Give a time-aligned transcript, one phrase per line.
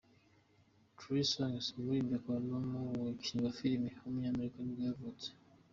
[0.97, 5.29] Trey Songz, umuririmbyi akaba n’umukinnyi wa filime w’umunyamerika nibwo yavutse.